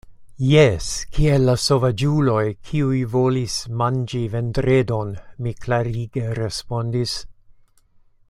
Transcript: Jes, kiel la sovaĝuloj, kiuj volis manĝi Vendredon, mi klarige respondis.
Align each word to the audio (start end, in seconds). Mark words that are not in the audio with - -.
Jes, 0.43 0.85
kiel 1.17 1.43
la 1.49 1.53
sovaĝuloj, 1.63 2.45
kiuj 2.69 3.01
volis 3.11 3.57
manĝi 3.83 4.23
Vendredon, 4.37 5.13
mi 5.47 5.53
klarige 5.67 6.25
respondis. 6.43 7.17